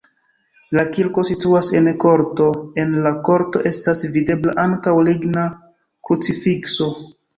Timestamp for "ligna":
5.11-5.45